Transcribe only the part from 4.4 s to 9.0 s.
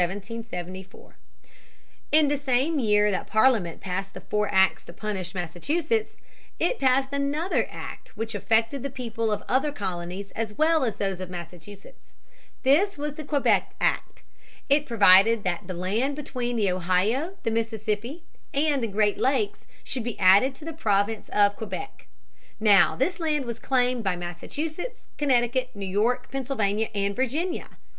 acts to punish Massachusetts, it passed another act which affected the